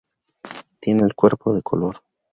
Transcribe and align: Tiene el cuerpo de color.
Tiene 0.79 1.03
el 1.03 1.13
cuerpo 1.13 1.53
de 1.53 1.61
color. 1.61 2.01